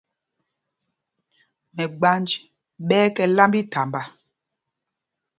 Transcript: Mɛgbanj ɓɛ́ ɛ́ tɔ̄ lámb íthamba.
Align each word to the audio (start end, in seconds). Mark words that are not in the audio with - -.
Mɛgbanj 1.75 2.29
ɓɛ́ 2.87 2.99
ɛ́ 3.05 3.09
tɔ̄ 3.15 3.25
lámb 3.35 3.53
íthamba. 3.59 4.01